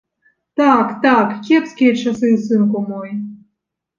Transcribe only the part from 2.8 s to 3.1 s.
мой!